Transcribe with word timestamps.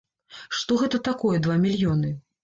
Што 0.59 0.77
гэта 0.83 0.99
такое 1.07 1.37
два 1.49 1.57
мільёны? 1.65 2.11